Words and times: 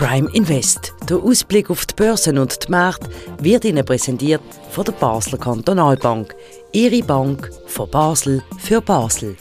Prime 0.00 0.30
Invest. 0.32 0.94
Der 1.10 1.18
Ausblick 1.18 1.68
auf 1.68 1.84
die 1.84 1.94
Börsen 1.94 2.38
und 2.38 2.66
die 2.66 2.70
Märkte 2.70 3.10
wird 3.42 3.66
Ihnen 3.66 3.84
präsentiert 3.84 4.40
von 4.70 4.86
der 4.86 4.92
Basler 4.92 5.36
Kantonalbank. 5.36 6.34
Ihre 6.72 7.02
Bank 7.02 7.50
von 7.66 7.90
Basel 7.90 8.42
für 8.56 8.80
Basel. 8.80 9.36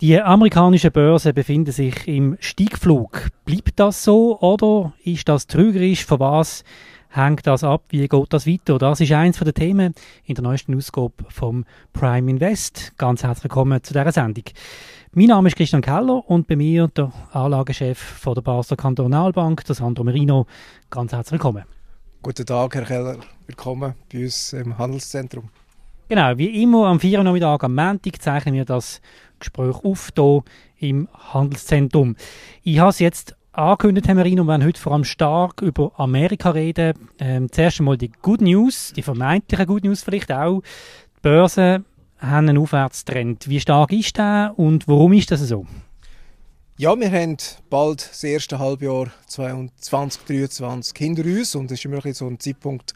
Die 0.00 0.20
amerikanischen 0.20 0.90
Börsen 0.90 1.34
befinden 1.34 1.70
sich 1.70 2.08
im 2.08 2.36
Steigflug. 2.40 3.28
Bleibt 3.44 3.78
das 3.78 4.02
so 4.02 4.40
oder 4.40 4.92
ist 5.04 5.28
das 5.28 5.46
trügerisch? 5.46 6.04
Von 6.04 6.18
was 6.18 6.64
hängt 7.10 7.46
das 7.46 7.64
ab? 7.64 7.84
Wie 7.88 8.06
geht 8.06 8.32
das 8.32 8.46
weiter? 8.46 8.78
Das 8.78 9.00
ist 9.00 9.12
eines 9.12 9.38
der 9.38 9.52
Themen 9.52 9.94
in 10.24 10.34
der 10.34 10.42
neuesten 10.42 10.76
Ausgabe 10.76 11.12
vom 11.28 11.64
Prime 11.92 12.30
Invest. 12.30 12.92
Ganz 12.96 13.22
herzlich 13.22 13.44
willkommen 13.44 13.82
zu 13.82 13.92
dieser 13.92 14.12
Sendung. 14.12 14.44
Mein 15.12 15.26
Name 15.26 15.48
ist 15.48 15.56
Christian 15.56 15.82
Keller 15.82 16.28
und 16.28 16.46
bei 16.46 16.56
mir 16.56 16.88
der 16.88 17.12
Anlagechef 17.32 17.98
von 17.98 18.34
der 18.34 18.42
Basler 18.42 18.76
Kantonalbank, 18.76 19.64
der 19.64 19.74
Sandro 19.74 20.04
Merino. 20.04 20.46
Ganz 20.88 21.12
herzlich 21.12 21.32
willkommen. 21.32 21.64
Guten 22.22 22.46
Tag, 22.46 22.74
Herr 22.74 22.84
Keller. 22.84 23.16
Willkommen 23.46 23.94
bei 24.12 24.22
uns 24.22 24.52
im 24.52 24.78
Handelszentrum. 24.78 25.48
Genau, 26.08 26.38
wie 26.38 26.62
immer 26.62 26.86
am 26.86 27.00
4. 27.00 27.22
Nachmittag 27.22 27.64
am 27.64 27.74
Montag 27.74 28.20
zeichnen 28.22 28.54
wir 28.54 28.64
das 28.64 29.00
Gespräch 29.38 29.76
auf 29.84 30.10
hier 30.16 30.42
im 30.78 31.08
Handelszentrum. 31.12 32.16
Ich 32.62 32.78
habe 32.78 32.90
es 32.90 32.98
jetzt 32.98 33.36
angekündigt, 33.52 34.06
Merino, 34.06 34.44
wir 34.44 34.48
werden 34.48 34.66
heute 34.66 34.80
vor 34.80 34.92
allem 34.92 35.04
stark 35.04 35.62
über 35.62 35.92
Amerika 35.98 36.50
reden. 36.50 37.08
Ähm, 37.18 37.50
zuerst 37.50 37.80
einmal 37.80 37.96
die 37.96 38.10
Good 38.22 38.40
News, 38.40 38.92
die 38.94 39.02
vermeintliche 39.02 39.66
Good 39.66 39.84
News 39.84 40.02
vielleicht 40.02 40.32
auch. 40.32 40.62
Die 41.16 41.20
Börsen 41.22 41.84
haben 42.18 42.48
einen 42.48 42.58
Aufwärtstrend. 42.58 43.48
Wie 43.48 43.60
stark 43.60 43.92
ist 43.92 44.16
der 44.18 44.54
und 44.56 44.86
warum 44.86 45.12
ist 45.12 45.30
das 45.30 45.40
so? 45.40 45.66
Ja, 46.76 46.98
wir 46.98 47.12
haben 47.12 47.36
bald 47.68 48.08
das 48.10 48.24
erste 48.24 48.58
Halbjahr 48.58 49.08
2023 49.26 50.96
hinter 50.96 51.24
uns 51.24 51.54
und 51.54 51.70
es 51.70 51.80
ist 51.80 51.84
immer 51.84 52.00
so 52.14 52.26
ein 52.26 52.40
Zeitpunkt, 52.40 52.94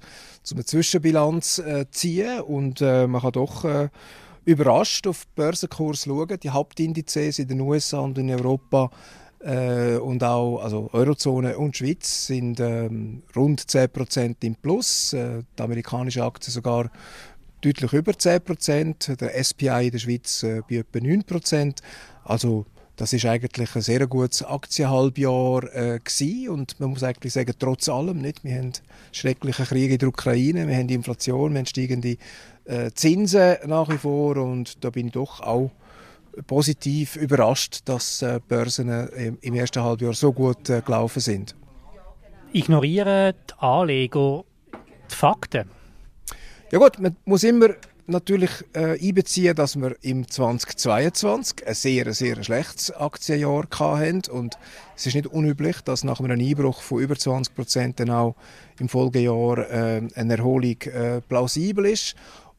um 0.51 0.57
eine 0.57 0.65
Zwischenbilanz 0.65 1.59
äh, 1.59 1.85
ziehen 1.91 2.41
und 2.41 2.81
äh, 2.81 3.07
man 3.07 3.21
kann 3.21 3.33
doch 3.33 3.65
äh, 3.65 3.91
überrascht 4.47 5.07
auf 5.07 5.25
den 5.25 5.33
Börsenkurs 5.35 6.05
schauen. 6.05 6.39
Die 6.43 6.51
Hauptindizes 6.51 7.39
in 7.39 7.49
den 7.49 7.61
USA 7.61 7.99
und 7.99 8.17
in 8.17 8.31
Europa 8.31 8.91
äh, 9.45 9.97
und 9.97 10.25
auch 10.25 10.59
also 10.61 10.89
Eurozone 10.93 11.59
und 11.59 11.77
Schweiz 11.77 12.27
sind 12.27 12.61
ähm, 12.61 13.23
rund 13.37 13.61
10% 13.61 14.37
im 14.41 14.55
Plus. 14.55 15.13
Äh, 15.13 15.43
die 15.59 15.63
amerikanische 15.63 16.25
Aktie 16.25 16.51
sogar 16.51 16.91
deutlich 17.61 17.93
über 17.93 18.13
10%, 18.13 19.17
der 19.17 19.45
SPI 19.45 19.87
in 19.87 19.91
der 19.91 19.99
Schweiz 19.99 20.43
äh, 20.43 20.63
bei 20.69 20.77
etwa 20.77 20.99
9%. 20.99 21.77
Also 22.25 22.67
das 22.97 23.13
ist 23.13 23.27
eigentlich 23.27 23.75
ein 23.75 23.83
sehr 23.83 24.07
gutes 24.07 24.43
Aktienhalbjahr 24.43 25.65
äh, 25.75 26.01
und 26.49 26.79
man 26.79 26.91
muss 26.91 27.03
eigentlich 27.03 27.33
sagen, 27.33 27.53
trotz 27.59 27.89
allem 27.89 28.19
nicht. 28.19 28.45
Wir 28.45 28.57
haben 28.57 28.73
schreckliche 29.13 29.65
Kriege 29.65 29.95
in 29.95 29.99
der 29.99 30.09
Ukraine, 30.09 30.69
wir 30.69 30.77
haben 30.77 30.89
Inflation, 30.89 31.53
wir 31.53 31.59
haben 31.59 31.67
steigende 31.67 32.17
äh, 32.65 32.93
Zinsen 32.95 33.57
nach 33.67 33.89
wie 33.89 33.99
vor 33.99 34.37
und 34.37 34.85
da 34.85 34.91
bin 34.91 35.09
ich 35.09 35.13
doch 35.13 35.41
auch 35.41 35.71
positiv 36.47 37.17
überrascht, 37.17 37.81
dass 37.85 38.23
äh, 38.23 38.41
Börsen 38.47 38.89
äh, 38.89 39.33
im 39.41 39.55
ersten 39.55 39.83
Halbjahr 39.83 40.13
so 40.13 40.33
gut 40.33 40.69
äh, 40.71 40.81
gelaufen 40.81 41.21
sind. 41.21 41.55
Ignorieren 42.53 43.35
die 43.51 43.55
Anleger 43.59 44.45
die 45.11 45.15
Fakten? 45.15 45.69
Ja 46.71 46.79
gut, 46.79 46.99
man 46.99 47.17
muss 47.25 47.45
immer 47.45 47.71
natürlich 48.07 48.51
äh, 48.75 48.99
einbeziehen, 49.01 49.55
dass 49.55 49.77
wir 49.77 49.97
im 50.03 50.29
2022 50.29 51.67
ein 51.67 51.75
sehr, 51.75 52.13
sehr 52.13 52.43
schlechtes 52.43 52.91
Aktienjahr 52.91 53.67
hatten 53.79 54.23
und 54.31 54.59
es 54.97 55.07
ist 55.07 55.15
nicht 55.15 55.27
unüblich, 55.27 55.81
dass 55.83 56.05
nach 56.05 56.21
einem 56.21 56.39
Einbruch 56.39 56.83
von 56.83 57.01
über 57.01 57.17
20 57.17 57.55
Prozent 57.55 58.01
dann 58.01 58.11
auch 58.11 58.37
im 58.79 58.89
Folgejahr 58.89 59.59
äh, 59.71 60.03
eine 60.15 60.37
Erholung 60.37 60.81
äh, 60.83 61.21
plausibel 61.23 61.87
ist 61.87 62.15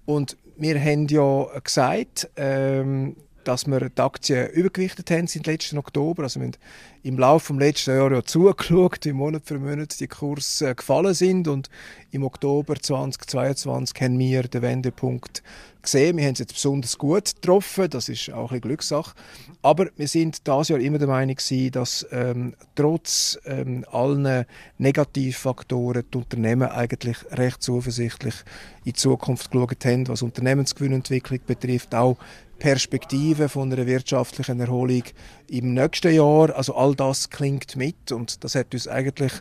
und 0.05 0.37
wir 0.57 0.79
haben 0.79 1.07
ja 1.07 1.47
gesagt, 1.63 2.29
ähm, 2.37 3.15
dass 3.47 3.67
wir 3.67 3.89
die 3.89 4.01
Aktien 4.01 4.49
übergewichtet 4.49 5.09
haben 5.11 5.27
seit 5.27 5.47
letzten 5.47 5.77
Oktober. 5.77 6.23
Also 6.23 6.39
wir 6.39 6.47
haben 6.47 6.55
im 7.03 7.17
Laufe 7.17 7.53
des 7.53 7.59
letzten 7.59 7.95
Jahres 7.95 8.17
ja 8.17 8.23
zugeschaut, 8.23 9.05
wie 9.05 9.13
Monat 9.13 9.43
für 9.45 9.59
Monat 9.59 9.99
die 9.99 10.07
Kurse 10.07 10.75
gefallen 10.75 11.13
sind 11.13 11.47
und 11.47 11.69
im 12.11 12.23
Oktober 12.23 12.75
2022 12.75 14.01
haben 14.01 14.19
wir 14.19 14.43
den 14.43 14.61
Wendepunkt 14.61 15.43
gesehen. 15.85 16.17
Wir 16.17 16.25
haben 16.25 16.33
es 16.33 16.39
jetzt 16.39 16.53
besonders 16.53 16.97
gut 16.97 17.35
getroffen, 17.35 17.89
das 17.89 18.09
ist 18.09 18.31
auch 18.31 18.51
eine 18.51 18.59
Glückssache. 18.59 19.13
Aber 19.61 19.87
wir 19.95 20.07
sind 20.07 20.45
dieses 20.45 20.67
Jahr 20.67 20.79
immer 20.79 20.97
der 20.97 21.07
Meinung 21.07 21.35
gewesen, 21.35 21.71
dass 21.71 22.05
ähm, 22.11 22.55
trotz 22.75 23.39
ähm, 23.45 23.85
allen 23.91 24.45
Negativfaktoren 24.77 26.03
die 26.13 26.17
Unternehmen 26.17 26.69
eigentlich 26.69 27.17
recht 27.31 27.63
zuversichtlich 27.63 28.35
in 28.83 28.91
die 28.91 28.93
Zukunft 28.93 29.51
geschaut 29.51 29.85
haben, 29.85 30.07
was 30.07 30.21
Unternehmensgewinnentwicklung 30.21 31.39
betrifft, 31.47 31.95
auch 31.95 32.17
Perspektive 32.59 33.49
von 33.49 33.71
einer 33.71 33.85
wirtschaftlichen 33.85 34.59
Erholung 34.59 35.03
im 35.49 35.73
nächsten 35.73 36.13
Jahr. 36.13 36.55
Also 36.55 36.75
all 36.75 36.95
das 36.95 37.29
klingt 37.29 37.75
mit 37.75 38.11
und 38.11 38.43
das 38.43 38.55
hat 38.55 38.73
uns 38.73 38.87
eigentlich 38.87 39.33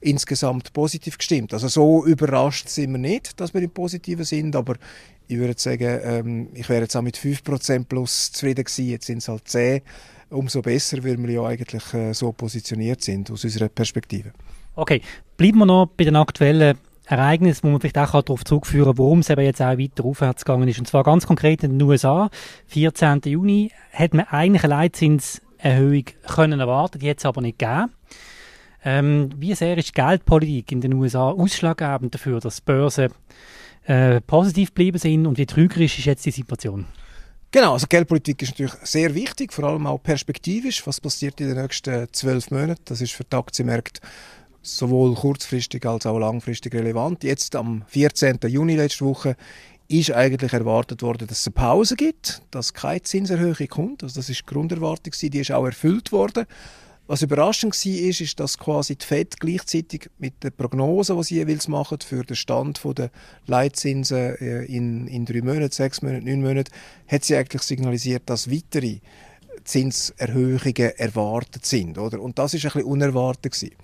insgesamt 0.00 0.72
positiv 0.72 1.18
gestimmt. 1.18 1.52
Also 1.52 1.68
so 1.68 2.04
überrascht 2.04 2.68
sind 2.68 2.92
wir 2.92 2.98
nicht, 2.98 3.40
dass 3.40 3.54
wir 3.54 3.62
im 3.62 3.70
Positiven 3.70 4.24
sind, 4.24 4.54
aber 4.54 4.76
ich 5.30 5.38
würde 5.38 5.54
sagen, 5.56 6.00
ähm, 6.02 6.48
ich 6.54 6.68
wäre 6.68 6.82
jetzt 6.82 6.96
auch 6.96 7.02
mit 7.02 7.16
5% 7.16 7.84
plus 7.84 8.32
zufrieden 8.32 8.64
gewesen, 8.64 8.88
jetzt 8.88 9.06
sind 9.06 9.18
es 9.18 9.28
halt 9.28 9.46
10. 9.46 9.82
Umso 10.30 10.60
besser, 10.60 11.02
weil 11.04 11.18
wir 11.18 11.30
ja 11.30 11.44
eigentlich 11.44 11.94
äh, 11.94 12.12
so 12.12 12.32
positioniert 12.32 13.02
sind 13.02 13.30
aus 13.30 13.44
unserer 13.44 13.68
Perspektive. 13.68 14.32
Okay, 14.74 15.02
bleiben 15.36 15.58
wir 15.58 15.66
noch 15.66 15.86
bei 15.96 16.04
den 16.04 16.16
aktuellen 16.16 16.78
Ereignis, 17.06 17.62
wo 17.62 17.68
man 17.68 17.80
vielleicht 17.80 17.98
auch 17.98 18.22
darauf 18.22 18.44
zurückführen 18.44 18.86
kann, 18.86 18.98
warum 18.98 19.20
es 19.20 19.30
eben 19.30 19.42
jetzt 19.42 19.60
auch 19.60 19.78
weiter 19.78 20.04
aufwärts 20.04 20.44
gegangen 20.44 20.68
ist. 20.68 20.78
Und 20.78 20.86
zwar 20.86 21.04
ganz 21.04 21.26
konkret 21.26 21.62
in 21.62 21.78
den 21.78 21.82
USA. 21.82 22.30
14. 22.66 23.20
Juni 23.24 23.70
hat 23.92 24.14
man 24.14 24.26
eigentlich 24.26 24.64
eine 24.64 24.74
Leitzinserhöhung 24.74 26.04
können 26.26 26.60
erwarten, 26.60 26.98
die 26.98 27.06
jetzt 27.06 27.26
aber 27.26 27.40
nicht 27.40 27.58
gegeben. 27.58 27.90
Ähm, 28.84 29.30
wie 29.36 29.54
sehr 29.54 29.76
ist 29.76 29.88
die 29.88 29.92
Geldpolitik 29.92 30.72
in 30.72 30.80
den 30.80 30.94
USA 30.94 31.30
ausschlaggebend 31.30 32.14
dafür, 32.14 32.40
dass 32.40 32.60
Börsen 32.60 33.10
äh, 33.84 34.20
positiv 34.20 34.70
geblieben 34.70 34.98
sind 34.98 35.26
und 35.26 35.38
wie 35.38 35.46
trügerisch 35.46 35.98
ist 35.98 36.04
jetzt 36.04 36.26
die 36.26 36.30
Situation? 36.30 36.86
Genau, 37.52 37.72
also 37.72 37.86
Geldpolitik 37.88 38.42
ist 38.42 38.50
natürlich 38.50 38.74
sehr 38.84 39.12
wichtig, 39.14 39.52
vor 39.52 39.64
allem 39.64 39.86
auch 39.86 40.00
perspektivisch. 40.00 40.86
Was 40.86 41.00
passiert 41.00 41.40
in 41.40 41.48
den 41.48 41.60
nächsten 41.60 42.06
zwölf 42.12 42.50
Monaten? 42.52 42.82
Das 42.84 43.00
ist 43.00 43.12
für 43.12 43.24
die 43.24 43.36
Aktienmärkte 43.36 44.00
sowohl 44.62 45.14
kurzfristig 45.14 45.84
als 45.84 46.06
auch 46.06 46.18
langfristig 46.18 46.74
relevant. 46.74 47.24
Jetzt 47.24 47.56
am 47.56 47.84
14. 47.88 48.38
Juni 48.46 48.76
letzte 48.76 49.04
Woche 49.04 49.36
ist 49.88 50.12
eigentlich 50.12 50.52
erwartet 50.52 51.02
worden, 51.02 51.26
dass 51.26 51.40
es 51.40 51.46
eine 51.48 51.54
Pause 51.54 51.96
gibt, 51.96 52.42
dass 52.52 52.72
keine 52.72 53.02
Zinserhöhung 53.02 53.68
kommt. 53.68 54.02
Also 54.04 54.20
das 54.20 54.28
ist 54.28 54.42
die 54.42 54.46
Grunderwartung, 54.46 55.12
die 55.20 55.38
ist 55.38 55.50
auch 55.50 55.64
erfüllt 55.64 56.12
worden. 56.12 56.46
Was 57.10 57.22
überraschend 57.22 57.74
war, 57.74 57.92
ist, 57.92 58.20
ist, 58.20 58.38
dass 58.38 58.56
quasi 58.56 58.94
die 58.94 59.04
FED 59.04 59.40
gleichzeitig 59.40 60.08
mit 60.18 60.44
der 60.44 60.50
Prognose, 60.50 61.16
die 61.16 61.24
sie 61.24 61.34
jeweils 61.38 61.66
machen 61.66 61.98
für 62.06 62.22
den 62.22 62.36
Stand 62.36 62.80
der 62.96 63.10
Leitzinsen 63.48 64.36
äh, 64.36 64.62
in, 64.66 65.08
in 65.08 65.24
drei 65.24 65.40
Monaten, 65.42 65.72
sechs 65.72 66.02
Monaten, 66.02 66.26
neun 66.26 66.40
Monaten, 66.40 66.72
hat 67.08 67.24
sie 67.24 67.34
eigentlich 67.34 67.62
signalisiert, 67.62 68.22
dass 68.26 68.48
weitere 68.48 68.98
Zinserhöhungen 69.64 70.92
erwartet 70.98 71.66
sind. 71.66 71.98
Oder? 71.98 72.20
Und 72.20 72.38
das 72.38 72.54
ist 72.54 72.64
ein 72.64 72.70
bisschen 72.70 72.84
unerwartet. 72.84 73.54
Gewesen. 73.54 73.74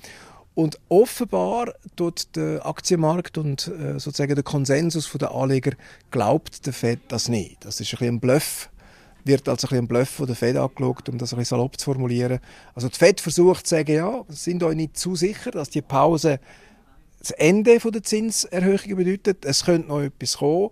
Und 0.54 0.78
offenbar 0.88 1.74
tut 1.96 2.28
der 2.36 2.64
Aktienmarkt 2.64 3.38
und 3.38 3.66
äh, 3.66 3.98
sozusagen 3.98 4.36
der 4.36 4.44
Konsensus 4.44 5.10
der 5.10 5.32
Anleger 5.32 5.72
glaubt 6.12 6.64
der 6.64 6.72
Fed 6.72 7.00
das 7.08 7.28
nicht. 7.28 7.64
Das 7.64 7.80
ist 7.80 7.92
ein 7.92 7.98
bisschen 7.98 8.14
ein 8.14 8.20
Bluff, 8.20 8.70
wird 9.26 9.48
als 9.48 9.64
ein 9.64 9.68
bisschen 9.68 9.84
ein 9.84 9.88
Bluff 9.88 10.08
von 10.08 10.26
der 10.26 10.36
Fed 10.36 10.56
angeschaut, 10.56 11.08
um 11.08 11.18
das 11.18 11.32
ein 11.32 11.38
bisschen 11.38 11.56
salopp 11.56 11.78
zu 11.78 11.84
formulieren. 11.84 12.40
Also 12.74 12.88
die 12.88 12.96
Fed 12.96 13.20
versucht 13.20 13.66
zu 13.66 13.76
sagen, 13.76 13.94
ja, 13.94 14.24
sind 14.28 14.62
euch 14.62 14.76
nicht 14.76 14.96
zu 14.96 15.16
sicher, 15.16 15.50
dass 15.50 15.70
die 15.70 15.82
Pause 15.82 16.40
das 17.18 17.30
Ende 17.32 17.78
der 17.78 18.02
Zinserhöhung 18.02 18.96
bedeutet. 18.96 19.44
Es 19.44 19.64
könnte 19.64 19.88
noch 19.88 20.00
etwas 20.00 20.38
kommen. 20.38 20.70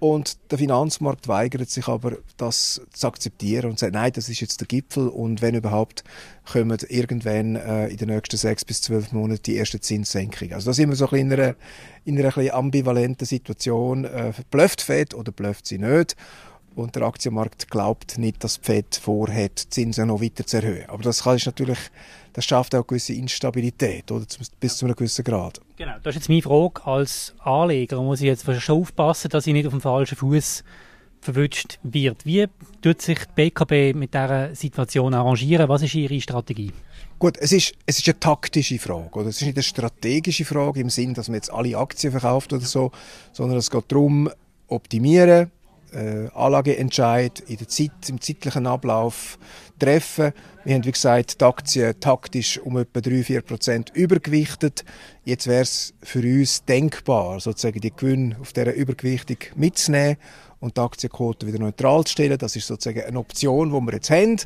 Und 0.00 0.38
der 0.52 0.58
Finanzmarkt 0.58 1.26
weigert 1.26 1.68
sich 1.70 1.88
aber, 1.88 2.18
das 2.36 2.80
zu 2.92 3.08
akzeptieren 3.08 3.70
und 3.70 3.80
sagt, 3.80 3.94
nein, 3.94 4.12
das 4.14 4.28
ist 4.28 4.40
jetzt 4.40 4.60
der 4.60 4.68
Gipfel 4.68 5.08
und 5.08 5.42
wenn 5.42 5.56
überhaupt, 5.56 6.04
kommen 6.50 6.78
irgendwann 6.88 7.56
äh, 7.56 7.88
in 7.88 7.96
den 7.96 8.08
nächsten 8.08 8.36
sechs 8.36 8.64
bis 8.64 8.80
zwölf 8.80 9.10
Monaten 9.10 9.42
die 9.42 9.56
erste 9.56 9.80
Zinssenkung. 9.80 10.52
Also 10.52 10.70
da 10.70 10.72
sind 10.72 10.88
wir 10.88 10.94
so 10.94 11.10
ein 11.10 11.18
in 11.18 11.32
einer, 11.32 11.56
in 12.04 12.16
einer 12.16 12.36
ein 12.36 12.50
ambivalenten 12.52 13.26
Situation. 13.26 14.04
Äh, 14.04 14.32
blöfft 14.52 14.82
Fed 14.82 15.14
oder 15.14 15.32
blöfft 15.32 15.66
sie 15.66 15.78
nicht? 15.78 16.14
Und 16.78 16.94
der 16.94 17.02
Aktienmarkt 17.02 17.68
glaubt 17.70 18.18
nicht, 18.18 18.44
dass 18.44 18.60
die 18.60 18.66
Fed 18.66 18.94
vorhat, 18.94 19.58
Zinsen 19.58 20.06
noch 20.06 20.22
weiter 20.22 20.46
zu 20.46 20.58
erhöhen. 20.58 20.88
Aber 20.88 21.02
das 21.02 21.26
ist 21.26 21.46
natürlich, 21.46 21.78
das 22.34 22.44
schafft 22.44 22.72
auch 22.74 22.78
eine 22.78 22.84
gewisse 22.84 23.14
Instabilität, 23.14 24.12
oder? 24.12 24.24
Bis 24.60 24.76
zu 24.76 24.86
einem 24.86 24.94
gewissen 24.94 25.24
Grad. 25.24 25.60
Genau, 25.76 25.94
das 26.04 26.14
ist 26.14 26.20
jetzt 26.20 26.28
meine 26.28 26.42
Frage 26.42 26.86
als 26.86 27.34
Anleger. 27.40 28.00
Muss 28.00 28.20
ich 28.20 28.26
jetzt 28.26 28.44
schon 28.62 28.80
aufpassen, 28.80 29.28
dass 29.28 29.48
ich 29.48 29.54
nicht 29.54 29.66
auf 29.66 29.72
dem 29.72 29.80
falschen 29.80 30.14
Fuß 30.14 30.62
verwünscht 31.20 31.80
wird. 31.82 32.24
Wie 32.24 32.46
tut 32.80 33.02
sich 33.02 33.18
die 33.18 33.50
BKB 33.50 33.96
mit 33.96 34.14
dieser 34.14 34.54
Situation 34.54 35.14
arrangieren? 35.14 35.68
Was 35.68 35.82
ist 35.82 35.96
Ihre 35.96 36.20
Strategie? 36.20 36.70
Gut, 37.18 37.38
es 37.38 37.50
ist, 37.50 37.74
es 37.86 37.98
ist 37.98 38.06
eine 38.06 38.20
taktische 38.20 38.78
Frage. 38.78 39.18
Oder? 39.18 39.30
Es 39.30 39.40
ist 39.40 39.46
nicht 39.46 39.56
eine 39.56 39.64
strategische 39.64 40.44
Frage 40.44 40.78
im 40.78 40.90
Sinn, 40.90 41.12
dass 41.12 41.26
man 41.26 41.34
jetzt 41.34 41.52
alle 41.52 41.76
Aktien 41.76 42.12
verkauft 42.12 42.52
oder 42.52 42.64
so, 42.64 42.92
sondern 43.32 43.58
es 43.58 43.68
geht 43.68 43.90
darum, 43.90 44.30
optimieren, 44.68 45.50
äh, 45.92 46.28
Anlageentscheid 46.34 47.40
in 47.40 47.56
der 47.56 47.68
Zeit, 47.68 48.08
im 48.08 48.20
zeitlichen 48.20 48.66
Ablauf 48.66 49.38
treffen. 49.78 50.32
Wir 50.64 50.74
haben, 50.74 50.84
wie 50.84 50.92
gesagt, 50.92 51.40
die 51.40 51.44
Aktien 51.44 51.98
taktisch 52.00 52.58
um 52.58 52.76
etwa 52.76 53.00
3-4 53.00 53.40
Prozent 53.42 53.90
übergewichtet. 53.94 54.84
Jetzt 55.24 55.46
wäre 55.46 55.62
es 55.62 55.94
für 56.02 56.20
uns 56.20 56.64
denkbar, 56.64 57.40
sozusagen 57.40 57.80
die 57.80 57.94
Gewinne 57.94 58.36
auf 58.40 58.52
dieser 58.52 58.74
Übergewichtung 58.74 59.38
mitzunehmen 59.56 60.16
und 60.60 60.76
die 60.76 60.80
Aktienquote 60.80 61.46
wieder 61.46 61.58
neutral 61.58 62.04
zu 62.04 62.12
stellen. 62.12 62.38
Das 62.38 62.56
ist 62.56 62.66
sozusagen 62.66 63.04
eine 63.04 63.18
Option, 63.18 63.70
die 63.70 63.80
wir 63.80 63.94
jetzt 63.94 64.10
haben. 64.10 64.36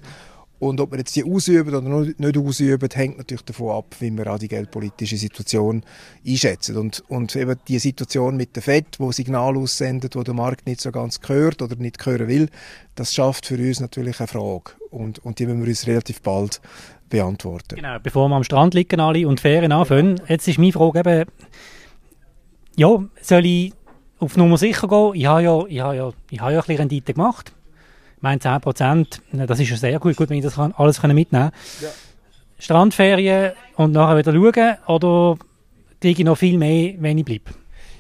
Und 0.63 0.81
ob 0.81 0.93
wir 0.93 0.99
jetzt 0.99 1.17
die 1.17 1.25
ausüben 1.25 1.75
oder 1.75 2.07
nicht 2.17 2.39
ausüben, 2.39 2.89
hängt 2.95 3.19
natürlich 3.19 3.43
davon 3.43 3.77
ab, 3.77 3.97
wie 3.99 4.13
wir 4.13 4.33
auch 4.33 4.39
die 4.39 4.47
geldpolitische 4.47 5.17
Situation 5.17 5.83
einschätzen. 6.25 6.77
Und, 6.77 7.03
und 7.09 7.35
eben 7.35 7.57
die 7.67 7.81
Situation 7.81 8.37
mit 8.37 8.55
der 8.55 8.63
FED, 8.63 9.01
wo 9.01 9.11
Signal 9.11 9.57
aussendet, 9.57 10.15
wo 10.15 10.23
der 10.23 10.35
Markt 10.35 10.69
nicht 10.69 10.81
so 10.81 10.93
ganz 10.93 11.21
gehört 11.21 11.63
oder 11.63 11.75
nicht 11.75 12.07
hören 12.07 12.29
will, 12.29 12.49
das 12.95 13.13
schafft 13.13 13.47
für 13.47 13.57
uns 13.57 13.81
natürlich 13.81 14.21
eine 14.21 14.29
Frage. 14.29 14.75
Und, 14.91 15.19
und 15.25 15.41
die 15.41 15.47
müssen 15.47 15.63
wir 15.63 15.69
uns 15.69 15.89
relativ 15.89 16.23
bald 16.23 16.61
beantworten. 17.11 17.75
Genau, 17.75 17.99
bevor 18.01 18.29
wir 18.29 18.37
am 18.37 18.45
Strand 18.45 18.75
liegen 18.75 19.01
alle 19.01 19.27
und 19.27 19.41
Ferien 19.41 19.73
anfangen. 19.73 20.21
Jetzt 20.29 20.47
ist 20.47 20.61
meine 20.61 20.71
Frage 20.71 21.01
eben, 21.01 21.29
ja, 22.77 23.05
soll 23.21 23.47
ich 23.47 23.73
auf 24.21 24.37
Nummer 24.37 24.59
sicher 24.59 24.87
gehen? 24.87 25.11
Ich 25.15 25.27
habe 25.27 25.43
ja, 25.43 25.67
ich 25.67 25.81
habe 25.81 25.97
ja, 25.97 26.13
ich 26.31 26.41
habe 26.41 26.53
ja 26.53 26.61
ein 26.61 26.67
bisschen 26.67 26.77
Rendite 26.77 27.15
gemacht 27.15 27.53
meine 28.23 28.41
10 28.41 28.61
Prozent, 28.61 29.21
das 29.33 29.61
ist 29.61 29.71
ja 29.71 29.77
sehr 29.77 29.99
gut, 29.99 30.17
gut 30.17 30.31
wenn 30.31 30.39
ich 30.39 30.45
das 30.45 30.55
kann, 30.55 30.73
alles 30.77 31.03
mitnehmen 31.03 31.27
kann. 31.31 31.53
Ja. 31.81 31.89
Strandferien 32.59 33.53
und 33.77 33.93
nachher 33.93 34.17
wieder 34.17 34.33
schauen 34.33 34.77
oder 34.87 35.37
kriege 36.01 36.23
ich 36.23 36.27
noch 36.27 36.39
viel 36.39 36.57
mehr, 36.57 36.95
wenn 36.99 37.19
ich 37.19 37.25
bleibe? 37.25 37.51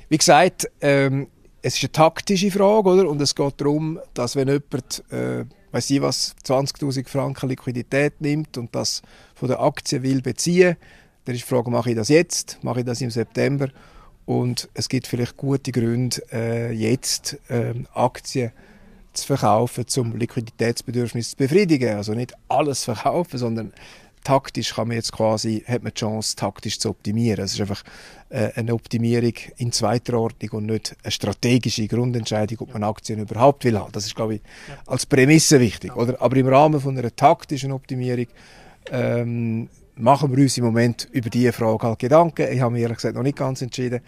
Wie 0.08 0.18
gesagt, 0.18 0.70
ähm, 0.80 1.26
es 1.62 1.76
ist 1.76 1.82
eine 1.82 1.92
taktische 1.92 2.50
Frage, 2.50 2.88
oder? 2.88 3.08
Und 3.08 3.20
es 3.20 3.34
geht 3.34 3.60
darum, 3.60 3.98
dass 4.14 4.36
wenn 4.36 4.48
jemand, 4.48 5.02
äh, 5.10 5.44
weiß 5.72 5.90
ich 5.90 6.02
was, 6.02 6.34
20.000 6.44 7.08
Franken 7.08 7.48
Liquidität 7.48 8.20
nimmt 8.20 8.56
und 8.58 8.74
das 8.74 9.02
von 9.34 9.48
der 9.48 9.60
Aktie 9.60 10.02
will 10.02 10.22
beziehen, 10.22 10.76
dann 11.24 11.34
ist 11.34 11.44
die 11.44 11.48
Frage, 11.48 11.70
mache 11.70 11.90
ich 11.90 11.96
das 11.96 12.08
jetzt? 12.08 12.58
Mache 12.62 12.80
ich 12.80 12.86
das 12.86 13.00
im 13.00 13.10
September? 13.10 13.68
Und 14.26 14.68
es 14.74 14.88
gibt 14.88 15.06
vielleicht 15.06 15.36
gute 15.36 15.72
Gründe, 15.72 16.22
äh, 16.32 16.72
jetzt 16.72 17.38
äh, 17.48 17.74
Aktien 17.94 18.50
zu 18.50 18.71
verkaufen, 19.20 19.84
um 19.98 20.16
Liquiditätsbedürfnis 20.16 21.30
zu 21.30 21.36
befriedigen. 21.36 21.96
Also 21.96 22.14
nicht 22.14 22.34
alles 22.48 22.84
verkaufen, 22.84 23.38
sondern 23.38 23.72
taktisch 24.24 24.74
kann 24.74 24.88
man 24.88 24.96
jetzt 24.96 25.12
quasi, 25.12 25.64
hat 25.66 25.82
man 25.82 25.92
die 25.92 26.00
Chance, 26.00 26.36
taktisch 26.36 26.78
zu 26.78 26.90
optimieren. 26.90 27.44
Es 27.44 27.54
ist 27.54 27.60
einfach 27.60 27.82
äh, 28.28 28.50
eine 28.54 28.74
Optimierung 28.74 29.34
in 29.56 29.72
zweiter 29.72 30.18
Ordnung 30.18 30.50
und 30.52 30.66
nicht 30.66 30.96
eine 31.02 31.10
strategische 31.10 31.86
Grundentscheidung, 31.88 32.58
ob 32.60 32.72
man 32.72 32.84
Aktien 32.84 33.20
überhaupt 33.20 33.64
will. 33.64 33.80
Das 33.92 34.06
ist, 34.06 34.14
glaube 34.14 34.36
ich, 34.36 34.40
als 34.86 35.06
Prämisse 35.06 35.60
wichtig. 35.60 35.96
Oder? 35.96 36.20
Aber 36.20 36.36
im 36.36 36.48
Rahmen 36.48 36.80
von 36.80 36.96
einer 36.96 37.14
taktischen 37.14 37.72
Optimierung 37.72 38.26
ähm, 38.90 39.68
machen 39.96 40.34
wir 40.34 40.42
uns 40.42 40.56
im 40.58 40.64
Moment 40.64 41.08
über 41.12 41.30
diese 41.30 41.52
Frage 41.52 41.86
halt 41.86 41.98
Gedanken. 41.98 42.52
Ich 42.52 42.60
habe 42.60 42.72
mir 42.72 42.80
ehrlich 42.80 42.98
gesagt 42.98 43.16
noch 43.16 43.22
nicht 43.22 43.36
ganz 43.36 43.62
entschieden, 43.62 44.00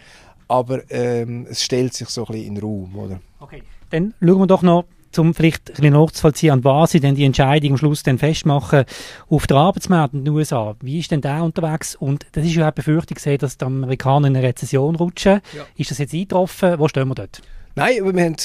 aber 0.48 0.82
ähm, 0.90 1.46
es 1.48 1.62
stellt 1.62 1.94
sich 1.94 2.08
so 2.08 2.22
ein 2.22 2.32
bisschen 2.32 2.46
in 2.46 2.54
den 2.54 2.64
Raum. 2.64 2.96
Oder? 2.96 3.20
Okay. 3.40 3.62
Dann 3.90 4.14
schauen 4.20 4.38
wir 4.38 4.46
doch 4.46 4.62
noch 4.62 4.84
um 5.19 5.34
vielleicht 5.34 5.70
ein 5.70 5.75
bisschen 5.75 5.93
nachzuvollziehen, 5.93 6.52
an 6.52 6.64
was 6.64 6.93
sie 6.93 7.00
denn 7.00 7.14
die 7.14 7.25
Entscheidung 7.25 7.72
am 7.72 7.76
Schluss 7.76 8.02
dann 8.02 8.19
festmachen 8.19 8.84
auf 9.28 9.46
der 9.46 9.56
Arbeitsmarkt 9.56 10.14
in 10.14 10.25
den 10.25 10.34
USA. 10.34 10.76
Wie 10.81 10.99
ist 10.99 11.11
denn 11.11 11.20
der 11.20 11.43
unterwegs? 11.43 11.94
Und 11.94 12.26
das 12.32 12.44
ist 12.44 12.55
ja 12.55 12.69
auch 12.69 12.72
Befürchtung 12.72 13.14
gesehen, 13.14 13.38
dass 13.38 13.58
die 13.58 13.64
Amerikaner 13.64 14.28
in 14.28 14.37
eine 14.37 14.46
Rezession 14.46 14.96
rutschen. 14.96 15.40
Ja. 15.56 15.64
Ist 15.76 15.90
das 15.90 15.99
jetzt 15.99 16.14
eingetroffen? 16.14 16.78
Wo 16.78 16.88
stehen 16.88 17.08
wir 17.08 17.14
dort? 17.14 17.43
Nein, 17.76 18.00
aber 18.00 18.14
wir 18.14 18.25
haben 18.25 18.37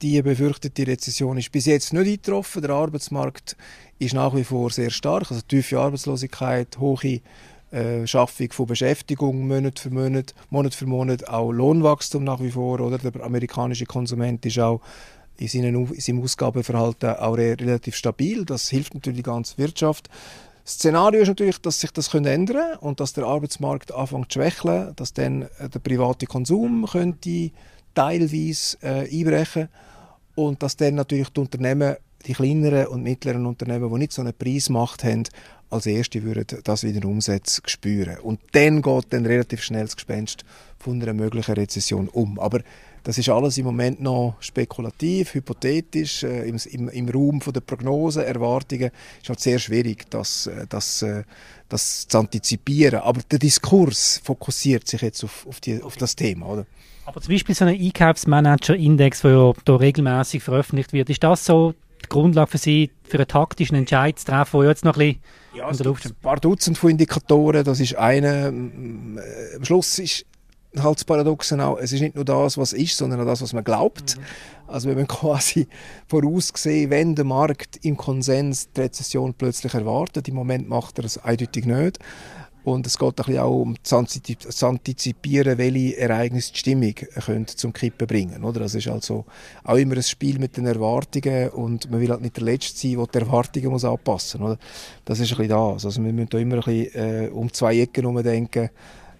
die 0.00 0.22
befürchtete 0.22 0.86
Rezession 0.86 1.38
ist 1.38 1.50
bis 1.50 1.66
jetzt 1.66 1.92
nicht 1.92 2.06
eingetroffen. 2.06 2.62
Der 2.62 2.70
Arbeitsmarkt 2.70 3.56
ist 3.98 4.14
nach 4.14 4.34
wie 4.36 4.44
vor 4.44 4.70
sehr 4.70 4.90
stark, 4.90 5.30
also 5.30 5.42
tiefe 5.42 5.80
Arbeitslosigkeit, 5.80 6.78
hohe 6.78 7.20
äh, 7.72 8.06
Schaffung 8.06 8.52
von 8.52 8.66
Beschäftigung 8.66 9.48
Monat 9.48 9.80
für 9.80 9.90
Monat, 9.90 10.34
Monat 10.50 10.74
für 10.74 10.86
Monat, 10.86 11.28
auch 11.28 11.50
Lohnwachstum 11.50 12.22
nach 12.22 12.40
wie 12.40 12.52
vor, 12.52 12.80
oder? 12.80 12.98
Der 12.98 13.24
amerikanische 13.24 13.86
Konsument 13.86 14.46
ist 14.46 14.60
auch 14.60 14.80
in, 15.38 15.48
seinen, 15.48 15.92
in 15.92 16.00
seinem 16.00 16.22
Ausgabenverhalten 16.22 17.10
auch 17.16 17.36
relativ 17.36 17.96
stabil. 17.96 18.44
Das 18.44 18.68
hilft 18.68 18.94
natürlich 18.94 19.18
die 19.18 19.30
ganze 19.30 19.58
Wirtschaft. 19.58 20.08
Das 20.64 20.74
Szenario 20.74 21.20
ist 21.22 21.28
natürlich, 21.28 21.60
dass 21.60 21.80
sich 21.80 21.92
das 21.92 22.12
ändern 22.12 22.46
könnte 22.46 22.78
und 22.80 22.98
dass 22.98 23.12
der 23.12 23.24
Arbeitsmarkt 23.24 23.94
anfängt 23.94 24.32
zu 24.32 24.40
schwächeln, 24.40 24.92
dass 24.96 25.12
dann 25.12 25.42
äh, 25.42 25.68
der 25.68 25.78
private 25.78 26.26
Konsum 26.26 26.86
könnte 26.90 27.52
teilweise 27.94 28.76
äh, 28.82 29.08
einbrechen 29.08 29.68
und 30.34 30.62
dass 30.62 30.76
dann 30.76 30.96
natürlich 30.96 31.28
die 31.30 31.40
Unternehmen, 31.40 31.96
die 32.26 32.32
kleineren 32.32 32.88
und 32.88 33.04
mittleren 33.04 33.46
Unternehmen, 33.46 33.88
die 33.90 33.98
nicht 33.98 34.12
so 34.12 34.22
eine 34.22 34.32
Preismacht 34.32 35.04
haben, 35.04 35.22
als 35.70 35.86
erste 35.86 36.22
würden 36.22 36.46
das 36.64 36.84
wieder 36.84 37.06
Umsätze 37.08 37.62
spüren. 37.66 38.18
Und 38.18 38.40
dann 38.52 38.82
geht 38.82 39.06
dann 39.10 39.26
relativ 39.26 39.62
schnell 39.62 39.84
das 39.84 39.96
Gespenst 39.96 40.44
von 40.78 41.00
einer 41.00 41.14
möglichen 41.14 41.54
Rezession 41.54 42.08
um. 42.08 42.38
Aber 42.38 42.60
das 43.06 43.18
ist 43.18 43.28
alles 43.28 43.56
im 43.56 43.64
Moment 43.64 44.00
noch 44.02 44.34
spekulativ, 44.40 45.34
hypothetisch, 45.34 46.24
äh, 46.24 46.48
im, 46.48 46.56
im, 46.72 46.88
im 46.88 47.08
Raum 47.08 47.40
der 47.54 47.60
Prognosen, 47.60 48.24
Erwartungen. 48.24 48.90
ist 49.22 49.28
halt 49.28 49.38
sehr 49.38 49.60
schwierig, 49.60 50.10
das, 50.10 50.48
äh, 50.48 50.66
das, 50.68 51.02
äh, 51.02 51.22
das 51.68 52.08
zu 52.08 52.18
antizipieren. 52.18 52.98
Aber 52.98 53.20
der 53.30 53.38
Diskurs 53.38 54.20
fokussiert 54.24 54.88
sich 54.88 55.02
jetzt 55.02 55.22
auf, 55.22 55.46
auf, 55.46 55.60
die, 55.60 55.80
auf 55.80 55.96
das 55.96 56.16
Thema. 56.16 56.46
Oder? 56.46 56.66
Aber 57.04 57.20
zum 57.20 57.32
Beispiel 57.32 57.54
so 57.54 57.64
ein 57.64 57.80
Einkaufsmanager-Index, 57.80 59.20
der 59.20 59.30
ja 59.30 59.52
da 59.64 59.76
regelmäßig 59.76 60.42
veröffentlicht 60.42 60.92
wird, 60.92 61.08
ist 61.08 61.22
das 61.22 61.44
so 61.44 61.74
die 62.02 62.08
Grundlage 62.08 62.50
für 62.50 62.58
Sie, 62.58 62.90
für 63.04 63.18
einen 63.18 63.28
taktischen 63.28 63.76
Entscheid 63.76 64.18
zu 64.18 64.24
treffen, 64.24 64.58
der 64.58 64.70
jetzt 64.70 64.84
noch 64.84 64.96
ein 64.96 65.14
bisschen 65.52 65.78
ja, 65.78 65.84
Luft 65.84 66.06
ist? 66.06 66.10
Ein 66.10 66.22
paar 66.22 66.40
Dutzend 66.40 66.76
von 66.76 66.90
Indikatoren, 66.90 67.62
das 67.62 67.78
ist 67.78 67.94
eine. 67.94 68.48
Am 68.48 69.64
Schluss 69.64 70.00
ist 70.00 70.26
halt 70.82 70.96
das 70.96 71.04
Paradoxe 71.04 71.62
auch, 71.64 71.78
es 71.78 71.92
ist 71.92 72.00
nicht 72.00 72.14
nur 72.14 72.24
das, 72.24 72.58
was 72.58 72.72
ist, 72.72 72.96
sondern 72.96 73.20
auch 73.20 73.26
das, 73.26 73.42
was 73.42 73.52
man 73.52 73.64
glaubt. 73.64 74.16
Mhm. 74.16 74.22
Also 74.68 74.88
wenn 74.88 74.96
man 74.96 75.06
quasi 75.06 75.68
voraussehen, 76.08 76.90
wenn 76.90 77.14
der 77.14 77.24
Markt 77.24 77.84
im 77.84 77.96
Konsens 77.96 78.70
die 78.72 78.80
Rezession 78.80 79.34
plötzlich 79.34 79.74
erwartet, 79.74 80.28
im 80.28 80.34
Moment 80.34 80.68
macht 80.68 80.98
er 80.98 81.04
es 81.04 81.18
eindeutig 81.18 81.66
nicht. 81.66 81.98
Und 82.66 82.84
es 82.84 82.98
geht 82.98 83.10
ein 83.10 83.14
bisschen 83.14 83.38
auch 83.38 83.60
um 83.60 83.76
zu 83.84 83.96
antizipieren, 84.66 85.56
welche 85.56 85.98
Ereignisse 85.98 86.52
die 86.52 86.58
Stimmung 86.58 86.94
können 86.94 87.46
zum 87.46 87.72
Kippen 87.72 88.08
bringen. 88.08 88.42
Oder? 88.42 88.58
Das 88.58 88.74
ist 88.74 88.88
also 88.88 89.24
auch 89.62 89.76
immer 89.76 89.94
ein 89.94 90.02
Spiel 90.02 90.40
mit 90.40 90.56
den 90.56 90.66
Erwartungen 90.66 91.50
und 91.50 91.88
man 91.92 92.00
will 92.00 92.10
halt 92.10 92.22
nicht 92.22 92.38
der 92.38 92.42
Letzte 92.42 92.76
sein, 92.76 92.96
der 92.96 93.06
die 93.06 93.18
Erwartungen 93.18 93.68
muss 93.68 93.84
anpassen 93.84 94.40
muss. 94.40 94.58
Das 95.04 95.20
ist 95.20 95.30
ein 95.30 95.36
bisschen 95.36 95.50
das. 95.50 95.84
Also 95.84 96.02
wir 96.02 96.12
müssen 96.12 96.28
da 96.28 96.38
immer 96.38 96.56
ein 96.56 96.62
bisschen 96.62 96.94
äh, 96.96 97.28
um 97.28 97.52
zwei 97.52 97.78
Ecken 97.78 98.02
herum 98.02 98.20
denken 98.20 98.70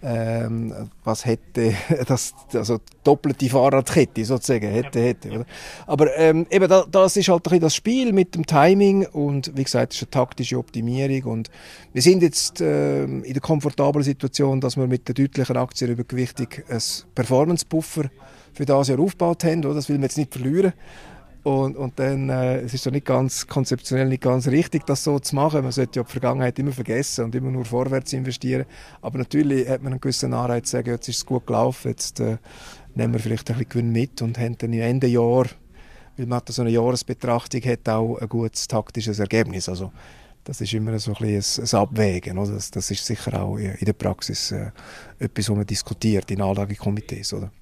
ähm, 0.02 0.90
was 1.04 1.24
hätte, 1.24 1.74
das, 2.06 2.34
also 2.52 2.78
doppelte 3.04 3.48
Fahrradkette 3.48 4.24
sozusagen, 4.24 4.68
hätte, 4.68 5.00
hätte. 5.00 5.30
Oder? 5.30 5.46
Aber 5.86 6.16
ähm, 6.16 6.46
eben 6.50 6.68
da, 6.68 6.84
das 6.90 7.16
ist 7.16 7.28
halt 7.28 7.50
ein 7.52 7.60
das 7.60 7.74
Spiel 7.74 8.12
mit 8.12 8.34
dem 8.34 8.46
Timing 8.46 9.06
und 9.06 9.52
wie 9.56 9.64
gesagt, 9.64 9.92
es 9.92 9.98
ist 9.98 10.04
eine 10.04 10.10
taktische 10.10 10.58
Optimierung 10.58 11.32
und 11.32 11.50
wir 11.92 12.02
sind 12.02 12.22
jetzt 12.22 12.60
ähm, 12.60 13.24
in 13.24 13.32
der 13.32 13.42
komfortablen 13.42 14.04
Situation, 14.04 14.60
dass 14.60 14.76
wir 14.76 14.86
mit 14.86 15.08
der 15.08 15.14
deutlichen 15.14 15.56
Aktienübergewichtung 15.56 16.48
ein 16.68 16.80
Performance-Puffer 17.14 18.10
für 18.52 18.64
das 18.64 18.88
Jahr 18.88 19.00
aufgebaut 19.00 19.44
haben, 19.44 19.64
oder? 19.64 19.74
das 19.74 19.88
will 19.88 19.96
man 19.96 20.04
jetzt 20.04 20.18
nicht 20.18 20.32
verlieren. 20.32 20.72
Und, 21.46 21.76
und 21.76 21.96
dann, 22.00 22.28
äh, 22.28 22.62
es 22.62 22.74
ist 22.74 22.84
doch 22.86 22.90
nicht 22.90 23.06
ganz 23.06 23.46
konzeptionell 23.46 24.08
nicht 24.08 24.24
ganz 24.24 24.48
richtig, 24.48 24.84
das 24.84 25.04
so 25.04 25.20
zu 25.20 25.36
machen. 25.36 25.62
Man 25.62 25.70
sollte 25.70 26.00
ja 26.00 26.02
die 26.02 26.10
Vergangenheit 26.10 26.58
immer 26.58 26.72
vergessen 26.72 27.26
und 27.26 27.36
immer 27.36 27.52
nur 27.52 27.64
vorwärts 27.64 28.12
investieren. 28.14 28.66
Aber 29.00 29.18
natürlich 29.18 29.68
hat 29.68 29.80
man 29.80 29.92
einen 29.92 30.00
gewissen 30.00 30.34
Anreiz 30.34 30.64
zu 30.64 30.72
sagen, 30.72 30.90
jetzt 30.90 31.08
ist 31.08 31.18
es 31.18 31.24
gut 31.24 31.46
gelaufen, 31.46 31.90
jetzt 31.90 32.18
äh, 32.18 32.38
nehmen 32.96 33.12
wir 33.12 33.20
vielleicht 33.20 33.48
ein 33.48 33.58
bisschen 33.58 33.68
Gewinn 33.68 33.92
mit 33.92 34.22
und 34.22 34.40
haben 34.40 34.58
dann 34.58 34.72
Ende 34.72 35.06
Jahr, 35.06 35.46
weil 36.16 36.26
man 36.26 36.42
so 36.48 36.62
eine 36.62 36.72
Jahresbetrachtung 36.72 37.62
hat, 37.62 37.88
auch 37.90 38.16
ein 38.18 38.28
gutes 38.28 38.66
taktisches 38.66 39.20
Ergebnis. 39.20 39.68
Also 39.68 39.92
das 40.42 40.60
ist 40.60 40.74
immer 40.74 40.98
so 40.98 41.14
ein, 41.14 41.28
bisschen 41.28 41.64
ein 41.64 41.80
Abwägen. 41.80 42.38
Oder? 42.38 42.54
Das, 42.54 42.72
das 42.72 42.90
ist 42.90 43.06
sicher 43.06 43.40
auch 43.40 43.56
in 43.56 43.84
der 43.84 43.92
Praxis 43.92 44.50
äh, 44.50 44.72
etwas, 45.20 45.48
was 45.48 45.56
man 45.56 45.64
diskutiert 45.64 46.28
in 46.28 46.42
Anlagekomitees. 46.42 47.34
Oder? 47.34 47.52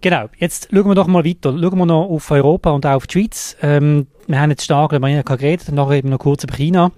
Genau, 0.00 0.28
jetzt 0.38 0.68
schauen 0.70 0.86
wir 0.86 0.94
doch 0.94 1.06
mal 1.06 1.24
weiter. 1.24 1.52
Schauen 1.58 1.78
wir 1.78 1.86
noch 1.86 2.04
auf 2.08 2.30
Europa 2.30 2.70
und 2.70 2.86
auch 2.86 2.96
auf 2.96 3.06
die 3.06 3.20
Schweiz. 3.20 3.56
Ähm, 3.62 4.06
wir 4.26 4.40
haben 4.40 4.50
jetzt 4.50 4.64
stark 4.64 4.92
über 4.92 5.06
Amerika 5.06 5.36
geredet, 5.36 5.72
nachher 5.72 5.96
eben 5.96 6.10
noch 6.10 6.18
kurz 6.18 6.44
über 6.44 6.54
China. 6.54 6.92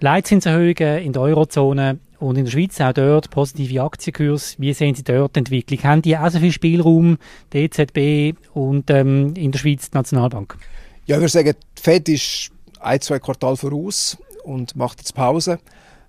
Leitzinserhöhungen 0.00 0.98
in 0.98 1.12
der 1.12 1.22
Eurozone 1.22 1.98
und 2.18 2.36
in 2.36 2.44
der 2.44 2.52
Schweiz 2.52 2.80
auch 2.80 2.92
dort 2.92 3.30
positive 3.30 3.82
Aktienkurs. 3.82 4.56
Wie 4.58 4.72
sehen 4.72 4.94
Sie 4.94 5.04
dort 5.04 5.36
die 5.36 5.40
Entwicklung? 5.40 5.82
Haben 5.82 6.02
die 6.02 6.16
auch 6.16 6.30
so 6.30 6.40
viel 6.40 6.52
Spielraum, 6.52 7.18
die 7.52 7.58
EZB 7.58 8.36
und 8.52 8.90
ähm, 8.90 9.34
in 9.36 9.52
der 9.52 9.58
Schweiz 9.58 9.90
die 9.90 9.96
Nationalbank? 9.96 10.56
Ja, 11.06 11.16
ich 11.16 11.20
würde 11.20 11.28
sagen, 11.30 11.54
die 11.78 11.82
Fed 11.82 12.08
ist 12.08 12.50
ein, 12.80 13.00
zwei 13.00 13.18
Quartal 13.18 13.56
voraus 13.56 14.18
und 14.42 14.74
macht 14.76 14.98
jetzt 14.98 15.14
Pause. 15.14 15.58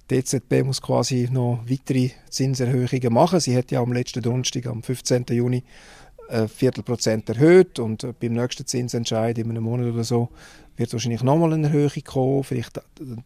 Die 0.10 0.16
EZB 0.16 0.64
muss 0.64 0.82
quasi 0.82 1.28
noch 1.32 1.64
weitere 1.68 2.12
Zinserhöhungen 2.30 3.12
machen. 3.12 3.40
Sie 3.40 3.58
hat 3.58 3.72
ja 3.72 3.82
am 3.82 3.92
letzten 3.92 4.22
Donnerstag, 4.22 4.68
am 4.68 4.84
15. 4.84 5.26
Juni, 5.32 5.64
ein 6.30 6.48
Viertelprozent 6.48 7.30
erhöht 7.30 7.80
und 7.80 8.04
äh, 8.04 8.14
beim 8.20 8.34
nächsten 8.34 8.66
Zinsentscheid 8.66 9.38
in 9.38 9.50
einem 9.50 9.64
Monat 9.64 9.94
oder 9.94 10.04
so 10.04 10.30
wird 10.78 10.92
wahrscheinlich 10.92 11.24
nochmal 11.24 11.54
eine 11.54 11.68
Erhöhung 11.68 12.04
kommen, 12.04 12.44
vielleicht 12.44 12.82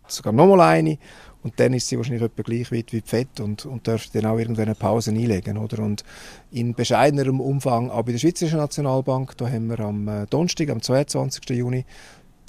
sogar 0.08 0.34
nochmal 0.34 0.62
eine 0.62 0.98
und 1.42 1.60
dann 1.60 1.74
ist 1.74 1.88
sie 1.88 1.98
wahrscheinlich 1.98 2.22
etwa 2.22 2.44
gleich 2.44 2.72
weit 2.72 2.92
wie 2.92 3.02
die 3.02 3.08
FED 3.08 3.40
und, 3.40 3.66
und 3.66 3.88
dürfte 3.88 4.22
dann 4.22 4.32
auch 4.32 4.38
irgendwann 4.38 4.66
eine 4.66 4.76
Pause 4.76 5.12
einlegen. 5.12 5.58
Oder? 5.58 5.80
Und 5.80 6.04
in 6.52 6.74
bescheidenerem 6.74 7.40
Umfang 7.40 7.90
auch 7.90 8.04
bei 8.04 8.12
der 8.12 8.20
Schweizerischen 8.20 8.60
Nationalbank, 8.60 9.36
da 9.38 9.50
haben 9.50 9.68
wir 9.68 9.80
am 9.80 10.08
äh, 10.08 10.26
Donnerstag, 10.28 10.70
am 10.70 10.82
22. 10.82 11.50
Juni, 11.50 11.86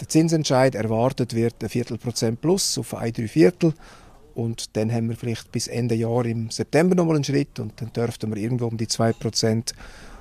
der 0.00 0.08
Zinsentscheid 0.08 0.74
erwartet 0.74 1.34
wird 1.34 1.62
ein 1.62 1.68
Viertelprozent 1.68 2.40
plus 2.40 2.76
auf 2.78 2.94
ein, 2.94 3.12
drei 3.12 3.28
Viertel 3.28 3.74
und 4.34 4.76
dann 4.76 4.92
haben 4.92 5.08
wir 5.08 5.16
vielleicht 5.16 5.52
bis 5.52 5.66
Ende 5.66 5.94
Jahr 5.94 6.24
im 6.26 6.50
September 6.50 6.94
nochmal 6.94 7.16
einen 7.16 7.24
Schritt 7.24 7.58
und 7.58 7.80
dann 7.80 7.92
dürften 7.92 8.34
wir 8.34 8.40
irgendwo 8.40 8.66
um 8.66 8.76
die 8.76 8.86
2% 8.86 9.74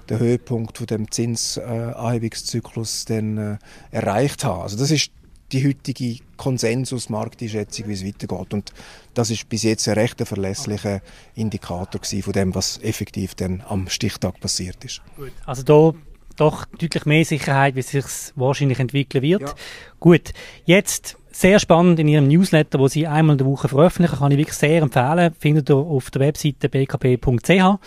den 0.10 0.20
Höhepunkt 0.20 0.78
von 0.78 0.88
dem 0.88 1.12
Zinsanhebungszyklus 1.12 3.06
dann 3.06 3.38
äh, 3.38 3.58
erreicht 3.92 4.44
haben. 4.44 4.64
Also 4.64 4.78
das 4.78 4.92
ist 4.92 5.12
die 5.52 5.68
heutige 5.68 6.18
Konsensusmarkteinschätzung, 6.38 7.88
wie 7.88 7.94
es 7.94 8.06
weitergeht. 8.06 8.54
Und 8.54 8.72
das 9.14 9.30
ist 9.30 9.50
bis 9.50 9.64
jetzt 9.64 9.88
ein 9.88 9.96
recht 9.96 10.22
verlässlicher 10.26 11.02
Indikator 11.36 12.02
von 12.04 12.34
dem, 12.34 12.56
was 12.56 12.80
effektiv 12.82 13.36
dann 13.36 13.64
am 13.68 13.90
Stichtag 13.90 14.40
passiert 14.40 14.84
ist. 14.86 15.02
Also 15.46 15.64
da 15.64 15.94
doch 16.40 16.66
deutlich 16.66 17.06
mehr 17.06 17.26
Sicherheit, 17.26 17.76
wie 17.76 17.82
es 17.82 17.90
sich 17.90 18.06
wahrscheinlich 18.36 18.80
entwickeln 18.80 19.24
wird. 19.24 19.42
Ja. 19.42 19.54
Gut, 20.00 20.32
jetzt 20.66 21.18
sehr 21.32 21.60
spannend 21.60 22.00
in 22.00 22.08
Ihrem 22.08 22.28
Newsletter, 22.28 22.80
wo 22.80 22.88
Sie 22.88 23.08
einmal 23.08 23.36
in 23.36 23.38
der 23.40 23.48
Woche 23.48 23.68
veröffentlichen, 23.68 24.18
kann 24.18 24.32
ich 24.32 24.38
wirklich 24.38 24.58
sehr 24.58 24.82
empfehlen. 24.82 25.34
Findet 25.40 25.70
ihr 25.70 25.76
auf 25.76 26.12
der 26.12 26.22
Webseite 26.22 26.70
bkb.ch. 26.70 27.80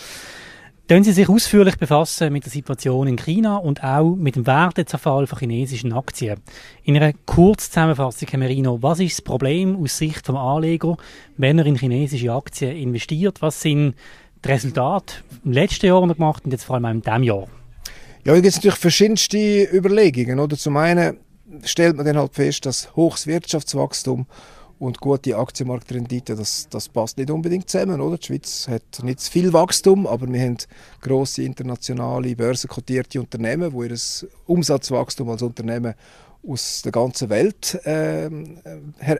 Können 0.88 1.04
Sie 1.04 1.12
sich 1.12 1.28
ausführlich 1.28 1.78
befassen 1.78 2.32
mit 2.32 2.44
der 2.44 2.52
Situation 2.52 3.06
in 3.06 3.16
China 3.16 3.56
und 3.56 3.82
auch 3.82 4.14
mit 4.14 4.36
dem 4.36 4.46
Wertezerfall 4.46 5.26
von 5.26 5.38
chinesischen 5.38 5.92
Aktien. 5.92 6.40
In 6.84 6.96
einer 6.96 7.12
Kurzzusammenfassung, 7.24 8.28
Herr 8.28 8.38
Merino, 8.38 8.82
was 8.82 9.00
ist 9.00 9.18
das 9.18 9.22
Problem 9.22 9.76
aus 9.76 9.96
Sicht 9.96 10.28
des 10.28 10.34
Anleger, 10.34 10.96
wenn 11.36 11.58
er 11.58 11.66
in 11.66 11.76
chinesische 11.76 12.32
Aktien 12.32 12.76
investiert? 12.76 13.40
Was 13.40 13.60
sind 13.62 13.94
die 14.44 14.48
Resultate 14.48 15.14
im 15.44 15.52
letzten 15.52 15.86
Jahr 15.86 16.06
gemacht 16.06 16.44
und 16.44 16.50
jetzt 16.50 16.64
vor 16.64 16.74
allem 16.74 16.84
auch 16.84 16.90
in 16.90 17.00
diesem 17.00 17.22
Jahr? 17.22 17.48
Ja, 18.24 18.32
da 18.32 18.34
gibt 18.34 18.46
es 18.48 18.56
natürlich 18.56 18.78
verschiedenste 18.78 19.68
Überlegungen. 19.72 20.38
Oder? 20.40 20.56
Zum 20.56 20.76
einen 20.76 21.16
stellt 21.64 21.96
man 21.96 22.06
dann 22.06 22.16
halt 22.16 22.34
fest, 22.34 22.66
dass 22.66 22.94
hohes 22.96 23.26
Wirtschaftswachstum 23.26 24.26
und 24.78 25.00
gute 25.00 25.36
Aktienmarktrendite, 25.36 26.34
das, 26.34 26.66
das 26.68 26.88
passt 26.88 27.16
nicht 27.16 27.30
unbedingt 27.30 27.70
zusammen, 27.70 28.00
oder? 28.00 28.18
Die 28.18 28.26
Schweiz 28.26 28.66
hat 28.68 29.04
nicht 29.04 29.22
viel 29.22 29.52
Wachstum, 29.52 30.08
aber 30.08 30.26
wir 30.26 30.40
haben 30.40 30.56
grosse 31.00 31.44
internationale 31.44 32.34
börsenkotierte 32.34 33.20
Unternehmen, 33.20 33.72
wo 33.72 33.84
ihr 33.84 33.96
Umsatzwachstum 34.46 35.30
als 35.30 35.42
Unternehmen 35.42 35.94
aus 36.46 36.82
der 36.82 36.90
ganzen 36.90 37.30
Welt 37.30 37.78
äh, 37.84 38.28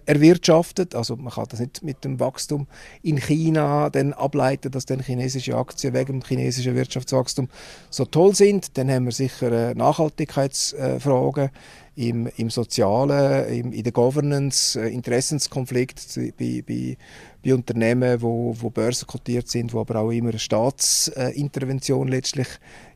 erwirtschaftet. 0.07 0.95
Also 0.95 1.17
man 1.17 1.33
kann 1.33 1.47
das 1.49 1.61
nicht 1.61 1.83
mit 1.85 2.05
dem 2.05 2.19
Wachstum 2.19 2.67
in 3.03 3.19
China 3.19 3.91
dann 3.91 4.13
ableiten, 4.13 4.73
dass 4.73 4.87
dann 4.87 5.01
chinesische 5.01 5.57
Aktien 5.57 5.95
wegen 5.95 6.21
dem 6.21 6.27
chinesischen 6.27 6.75
Wirtschaftswachstum 6.75 7.49
so 7.91 8.05
toll 8.05 8.35
sind. 8.35 8.77
Dann 8.77 8.91
haben 8.91 9.05
wir 9.05 9.13
sicher 9.13 9.53
äh, 9.53 9.75
Nachhaltigkeitsfragen 9.75 11.51
im, 11.95 12.27
im 12.37 12.49
Sozialen, 12.49 13.47
im, 13.53 13.73
in 13.73 13.83
der 13.83 13.93
Governance, 13.93 14.81
äh, 14.81 14.89
Interessenskonflikt 14.89 16.19
bei, 16.39 16.65
bei, 16.67 16.97
bei 17.45 17.55
Unternehmen, 17.55 18.23
wo, 18.23 18.57
wo 18.59 18.71
börsenkotiert 18.71 19.49
sind, 19.49 19.75
wo 19.75 19.81
aber 19.81 19.97
auch 19.97 20.11
immer 20.11 20.31
eine 20.31 20.39
Staatsintervention 20.39 22.09
letztlich 22.09 22.49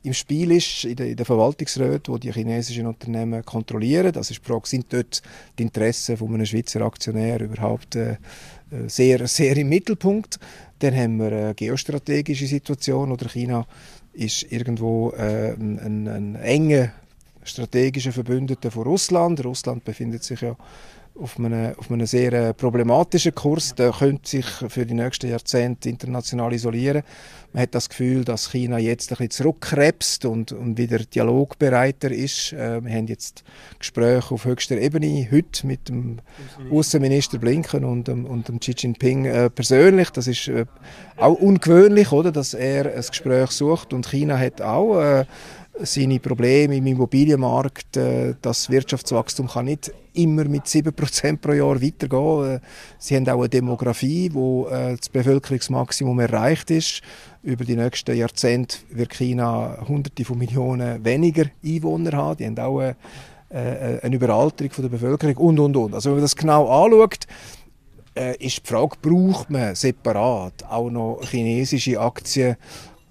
im 0.03 0.15
Spiel 0.15 0.53
ist, 0.53 0.85
in 0.85 0.97
der, 0.97 1.09
in 1.09 1.17
der 1.17 1.27
Verwaltungsräte, 1.27 2.11
wo 2.11 2.17
die 2.17 2.33
chinesischen 2.33 2.87
Unternehmen 2.87 3.45
kontrollieren. 3.45 4.13
Die 4.13 4.35
Frage, 4.35 4.69
sind 4.69 4.93
dort 4.93 5.21
die 5.59 5.65
Interessen 5.65 6.17
von 6.17 6.33
einem 6.33 6.47
Schweizer 6.47 6.81
Aktionär 6.81 7.41
überhaupt 7.41 7.97
äh, 7.97 8.13
äh, 8.13 8.17
sehr, 8.89 9.27
sehr 9.27 9.57
im 9.57 9.69
Mittelpunkt. 9.69 10.39
Dann 10.79 10.95
haben 10.95 11.19
wir 11.19 11.33
eine 11.33 11.55
geostrategische 11.55 12.47
Situation, 12.47 13.13
oder 13.13 13.29
China 13.29 13.67
ist 14.13 14.51
irgendwo 14.51 15.11
äh, 15.11 15.53
ein, 15.53 15.79
ein, 15.79 16.09
ein 16.09 16.37
enger 16.37 16.93
strategischer 17.47 18.13
Verbündeter 18.13 18.71
von 18.71 18.85
Russland. 18.85 19.45
Russland 19.45 19.85
befindet 19.85 20.25
sich 20.25 20.41
ja 20.41 20.57
auf 21.19 21.39
einem, 21.39 21.75
auf 21.77 21.91
einem 21.91 22.07
sehr 22.07 22.33
äh, 22.33 22.55
problematischen 22.55 23.35
Kurs. 23.35 23.75
Der 23.75 23.93
könnte 23.93 24.29
sich 24.29 24.47
für 24.47 24.85
die 24.85 24.95
nächsten 24.95 25.31
Jahrzehnte 25.31 25.89
international 25.89 26.53
isolieren. 26.53 27.03
Man 27.53 27.63
hat 27.63 27.75
das 27.75 27.89
Gefühl, 27.89 28.25
dass 28.25 28.51
China 28.51 28.79
jetzt 28.79 29.11
ein 29.11 29.17
bisschen 29.17 29.31
zurückkrebst 29.31 30.27
und, 30.27 30.53
und 30.53 30.77
wieder 30.77 30.99
dialogbereiter 30.99 32.11
ist. 32.11 32.53
Äh, 32.53 32.85
wir 32.85 32.93
haben 32.93 33.07
jetzt 33.07 33.45
Gespräche 33.79 34.35
auf 34.35 34.45
höchster 34.45 34.77
Ebene 34.77 35.29
heute 35.31 35.67
mit 35.67 35.89
dem 35.89 36.19
Außenminister 36.71 37.39
Blinken 37.39 37.85
und, 37.85 38.09
und 38.09 38.49
dem 38.49 38.61
Xi 38.61 38.75
Jinping 38.77 39.25
äh, 39.25 39.51
persönlich. 39.51 40.11
Das 40.11 40.27
ist 40.27 40.51
auch 41.17 41.35
ungewöhnlich, 41.35 42.13
oder, 42.13 42.31
dass 42.31 42.53
er 42.53 42.95
ein 42.95 43.05
Gespräch 43.09 43.51
sucht 43.53 43.93
und 43.95 44.07
China 44.07 44.39
hat 44.39 44.61
auch 44.61 45.25
seine 45.81 46.21
Probleme 46.21 46.77
im 46.77 46.87
Immobilienmarkt. 46.87 47.97
Äh, 47.97 48.35
das 48.41 48.71
Wirtschaftswachstum 48.71 49.49
kann 49.49 49.67
nicht 49.67 49.93
immer 50.15 50.45
mit 50.45 50.65
7% 50.65 51.37
pro 51.39 51.53
Jahr 51.53 51.81
weitergehen. 51.83 52.57
Äh, 52.57 52.61
sie 52.99 53.17
haben 53.17 53.29
auch 53.29 53.41
eine 53.41 53.49
Demografie, 53.49 54.31
wo 54.33 54.67
äh, 54.69 54.97
das 54.97 55.09
Bevölkerungsmaximum 55.09 56.19
erreicht 56.21 56.71
ist. 56.71 57.03
Über 57.43 57.65
die 57.65 57.77
nächsten 57.77 58.17
Jahrzehnte 58.17 58.79
wird 58.91 59.15
China 59.15 59.79
hunderte 59.87 60.25
von 60.25 60.39
Millionen 60.39 61.05
weniger 61.05 61.45
Einwohner 61.65 62.13
haben. 62.13 62.37
Die 62.39 62.47
haben 62.47 62.59
auch 62.59 62.81
eine, 62.81 62.97
eine 64.03 64.17
Überalterung 64.17 64.73
der 64.77 64.89
Bevölkerung 64.89 65.37
und, 65.37 65.59
und, 65.61 65.77
und. 65.77 65.95
Also 65.95 66.11
wenn 66.11 66.17
man 66.17 66.23
das 66.23 66.35
genau 66.35 66.67
anschaut, 66.67 67.29
ist 68.41 68.63
die 68.65 68.69
Frage, 68.69 68.97
braucht 69.01 69.49
man 69.51 69.77
separat 69.77 70.65
auch 70.69 70.91
noch 70.91 71.21
chinesische 71.23 72.01
Aktien 72.01 72.57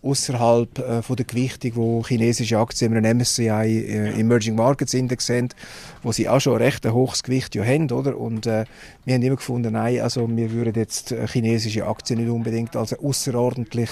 außerhalb 0.06 0.80
äh, 0.80 1.02
von 1.02 1.16
der 1.16 1.26
Gewichtung, 1.26 1.72
wo 1.76 2.06
chinesische 2.06 2.60
Aktien 2.60 2.96
im 2.96 3.18
MSCI 3.18 3.50
äh, 3.50 4.20
Emerging 4.20 4.56
Markets 4.56 4.94
Index 4.94 5.26
sind, 5.26 5.56
wo 6.04 6.12
sie 6.12 6.30
auch 6.30 6.40
schon 6.40 6.58
recht 6.58 6.86
ein 6.86 6.94
hohes 6.94 7.24
Gewicht 7.24 7.56
ja 7.56 7.64
haben, 7.64 7.90
oder? 7.92 8.18
Und 8.18 8.46
äh, 8.46 8.66
wir 9.04 9.16
haben 9.16 9.24
immer 9.24 9.36
gefunden, 9.36 9.74
nein, 9.74 10.00
also 10.00 10.30
wir 10.30 10.52
würden 10.52 10.76
jetzt 10.76 11.12
äh, 11.12 11.28
chinesische 11.28 11.88
Aktien 11.88 12.20
nicht 12.20 12.30
unbedingt 12.30 12.76
als 12.76 12.94
eine 12.94 13.08
außerordentlich 13.08 13.90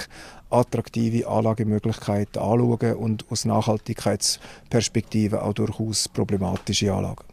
attraktive 0.49 1.27
Anlagemöglichkeit 1.27 2.37
anschauen 2.37 2.93
und 2.93 3.25
aus 3.31 3.45
Nachhaltigkeitsperspektive 3.45 5.41
auch 5.41 5.53
durchaus 5.53 6.07
problematische 6.07 6.93
Anlagen. 6.93 7.32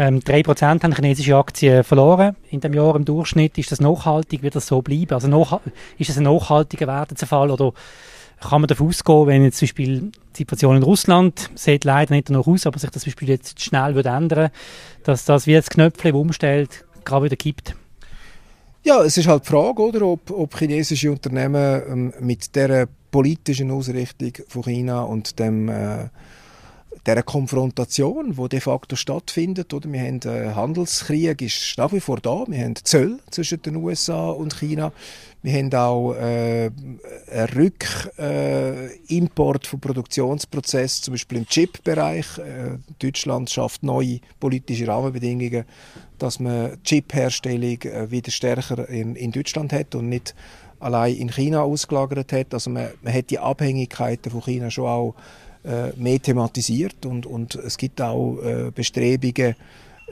Ähm, 0.00 0.20
3% 0.20 0.84
haben 0.84 0.94
chinesische 0.94 1.36
Aktien 1.36 1.82
verloren 1.82 2.36
in 2.50 2.60
dem 2.60 2.72
Jahr 2.72 2.94
im 2.94 3.04
Durchschnitt. 3.04 3.58
Ist 3.58 3.72
das 3.72 3.80
nachhaltig? 3.80 4.44
Wird 4.44 4.54
das 4.54 4.68
so 4.68 4.80
bleiben? 4.80 5.12
Also 5.12 5.26
ist 5.98 6.08
das 6.08 6.16
ein 6.16 6.22
nachhaltiger 6.22 6.86
Wertezerfall 6.86 7.50
oder 7.50 7.72
kann 8.40 8.60
man 8.60 8.68
davon 8.68 8.86
ausgehen, 8.86 9.26
wenn 9.26 9.42
jetzt 9.42 9.58
zum 9.58 9.66
Beispiel 9.66 10.12
die 10.34 10.36
Situation 10.36 10.76
in 10.76 10.84
Russland 10.84 11.50
sieht 11.56 11.84
leider 11.84 12.14
nicht 12.14 12.30
danach 12.30 12.46
aus, 12.46 12.64
aber 12.64 12.78
sich 12.78 12.90
das 12.90 13.02
zum 13.02 13.10
Beispiel 13.10 13.30
jetzt 13.30 13.60
schnell 13.60 13.96
wird 13.96 14.06
ändern, 14.06 14.50
dass 15.02 15.24
das 15.24 15.48
wie 15.48 15.54
das 15.54 15.68
Knöpfchen 15.68 16.14
umstellt, 16.14 16.84
gerade 17.04 17.24
wieder 17.24 17.36
gibt? 17.36 17.74
Ja, 18.84 19.02
es 19.02 19.16
ist 19.16 19.26
halt 19.26 19.44
die 19.44 19.48
Frage, 19.48 19.82
oder, 19.82 20.02
ob, 20.02 20.30
ob 20.30 20.56
chinesische 20.56 21.10
Unternehmen 21.10 21.82
ähm, 21.90 22.12
mit 22.20 22.54
der 22.54 22.86
politischen 23.10 23.72
Ausrichtung 23.72 24.32
von 24.46 24.62
China 24.62 25.02
und 25.02 25.40
dem 25.40 25.68
äh, 25.68 26.08
der 27.14 27.22
Konfrontation, 27.22 28.36
wo 28.36 28.48
de 28.48 28.60
facto 28.60 28.96
stattfindet, 28.96 29.72
oder 29.72 29.90
wir 29.92 30.00
haben 30.00 30.20
äh, 30.24 30.54
Handelskrieg 30.54 31.42
ist 31.42 31.74
nach 31.76 31.92
wie 31.92 32.00
vor 32.00 32.18
da, 32.20 32.44
wir 32.46 32.64
haben 32.64 32.76
Zöll 32.76 33.18
zwischen 33.30 33.62
den 33.62 33.76
USA 33.76 34.30
und 34.30 34.58
China, 34.58 34.92
wir 35.42 35.52
haben 35.52 35.72
auch 35.74 36.14
äh, 36.14 36.70
einen 37.30 37.48
Rückimport 37.56 39.64
äh, 39.64 39.68
von 39.68 39.80
Produktionsprozessen, 39.80 41.04
zum 41.04 41.14
Beispiel 41.14 41.38
im 41.38 41.46
Chip-Bereich. 41.46 42.38
Äh, 42.38 42.78
Deutschland 42.98 43.48
schafft 43.48 43.84
neue 43.84 44.18
politische 44.40 44.88
Rahmenbedingungen, 44.88 45.64
dass 46.18 46.40
man 46.40 46.82
Chip-Herstellung 46.82 47.80
äh, 47.82 48.10
wieder 48.10 48.32
stärker 48.32 48.88
in, 48.88 49.14
in 49.14 49.30
Deutschland 49.30 49.72
hat 49.72 49.94
und 49.94 50.08
nicht 50.08 50.34
allein 50.80 51.14
in 51.14 51.30
China 51.30 51.62
ausgelagert 51.62 52.32
hat. 52.32 52.52
Also 52.52 52.70
man, 52.70 52.88
man 53.02 53.14
hat 53.14 53.30
die 53.30 53.38
Abhängigkeiten 53.38 54.32
von 54.32 54.42
China 54.42 54.72
schon 54.72 54.86
auch 54.86 55.14
mehr 55.96 56.22
thematisiert 56.22 57.04
und, 57.04 57.26
und 57.26 57.54
es 57.56 57.76
gibt 57.76 58.00
auch 58.00 58.38
äh, 58.42 58.70
Bestrebungen, 58.74 59.54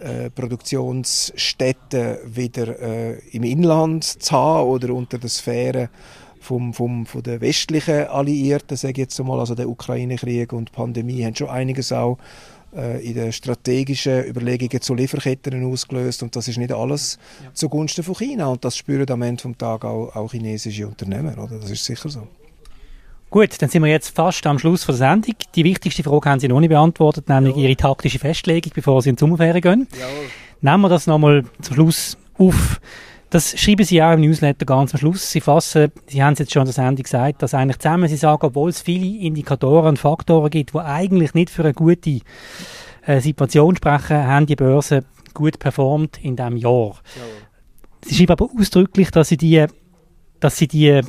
äh, 0.00 0.28
Produktionsstätten 0.28 2.18
wieder 2.26 2.78
äh, 2.78 3.18
im 3.30 3.44
Inland 3.44 4.04
zu 4.04 4.32
haben 4.32 4.68
oder 4.68 4.92
unter 4.92 5.16
der 5.16 5.30
Sphäre 5.30 5.88
vom, 6.38 6.74
vom, 6.74 7.06
von 7.06 7.22
den 7.22 7.40
westlichen 7.40 8.06
Alliierten, 8.06 8.76
sage 8.76 8.92
ich 8.92 8.98
jetzt 8.98 9.18
einmal, 9.18 9.40
also 9.40 9.54
der 9.54 9.68
Ukraine-Krieg 9.68 10.52
und 10.52 10.68
die 10.68 10.72
Pandemie 10.72 11.24
haben 11.24 11.34
schon 11.34 11.48
einiges 11.48 11.92
auch 11.92 12.18
äh, 12.74 13.02
in 13.06 13.14
den 13.14 13.32
strategischen 13.32 14.24
Überlegungen 14.26 14.82
zu 14.82 14.94
Lieferketten 14.94 15.64
ausgelöst 15.64 16.22
und 16.22 16.36
das 16.36 16.46
ist 16.46 16.58
nicht 16.58 16.72
alles 16.72 17.18
ja. 17.42 17.54
zugunsten 17.54 18.04
von 18.04 18.16
China 18.16 18.48
und 18.48 18.66
das 18.66 18.76
spüren 18.76 19.08
am 19.10 19.22
Ende 19.22 19.48
des 19.48 19.56
Tages 19.56 19.88
auch, 19.88 20.14
auch 20.14 20.30
chinesische 20.30 20.86
Unternehmen, 20.86 21.38
oder? 21.38 21.58
Das 21.58 21.70
ist 21.70 21.84
sicher 21.84 22.10
so. 22.10 22.28
Gut, 23.36 23.60
dann 23.60 23.68
sind 23.68 23.82
wir 23.82 23.90
jetzt 23.90 24.16
fast 24.16 24.46
am 24.46 24.58
Schluss 24.58 24.86
der 24.86 24.94
Sendung. 24.94 25.34
Die 25.54 25.62
wichtigste 25.62 26.02
Frage 26.02 26.30
haben 26.30 26.40
Sie 26.40 26.48
noch 26.48 26.58
nicht 26.58 26.70
beantwortet, 26.70 27.28
nämlich 27.28 27.54
Ihre 27.54 27.76
taktische 27.76 28.18
Festlegung, 28.18 28.72
bevor 28.74 29.02
Sie 29.02 29.10
in 29.10 29.16
die 29.16 29.20
Sommerferien 29.20 29.60
gehen. 29.60 29.88
Jawohl. 29.92 30.30
Nehmen 30.62 30.80
wir 30.80 30.88
das 30.88 31.06
nochmal 31.06 31.44
zum 31.60 31.74
Schluss 31.74 32.16
auf. 32.38 32.80
Das 33.28 33.60
schreiben 33.60 33.84
Sie 33.84 34.02
auch 34.02 34.14
im 34.14 34.22
Newsletter 34.22 34.64
ganz 34.64 34.94
am 34.94 35.00
Schluss. 35.00 35.30
Sie 35.30 35.42
fassen, 35.42 35.92
Sie 36.06 36.24
haben 36.24 36.32
es 36.32 36.38
jetzt 36.38 36.54
schon 36.54 36.62
in 36.62 36.68
der 36.68 36.72
Sendung 36.72 37.02
gesagt, 37.02 37.42
dass 37.42 37.52
eigentlich 37.52 37.78
zusammen, 37.78 38.08
Sie 38.08 38.16
sagen, 38.16 38.46
obwohl 38.46 38.70
es 38.70 38.80
viele 38.80 39.18
Indikatoren 39.18 39.90
und 39.90 39.98
Faktoren 39.98 40.48
gibt, 40.48 40.72
die 40.72 40.78
eigentlich 40.78 41.34
nicht 41.34 41.50
für 41.50 41.64
eine 41.64 41.74
gute 41.74 42.20
äh, 43.04 43.20
Situation 43.20 43.76
sprechen, 43.76 44.16
haben 44.16 44.46
die 44.46 44.56
Börsen 44.56 45.04
gut 45.34 45.58
performt 45.58 46.24
in 46.24 46.36
diesem 46.36 46.56
Jahr. 46.56 46.70
Jawohl. 46.72 47.02
Sie 48.02 48.14
schreiben 48.14 48.32
aber 48.32 48.48
ausdrücklich, 48.58 49.10
dass 49.10 49.28
Sie 49.28 49.36
die, 49.36 49.66
dass 50.40 50.56
Sie 50.56 50.68
die 50.68 50.88
äh, 50.88 51.02